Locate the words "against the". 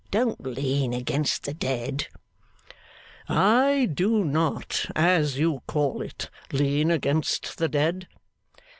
0.95-1.53, 6.89-7.69